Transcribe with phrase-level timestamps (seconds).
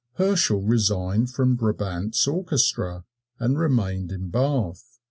[0.13, 3.05] Herschel resigned from Brabandt's Orchestra
[3.37, 4.83] and remained in Bath.